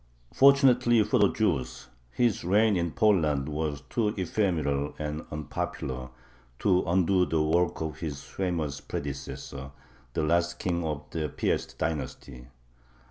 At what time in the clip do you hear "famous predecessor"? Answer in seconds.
8.23-9.69